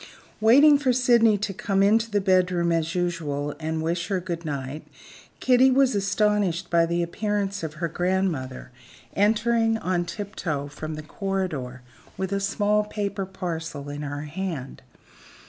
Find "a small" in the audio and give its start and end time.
12.33-12.83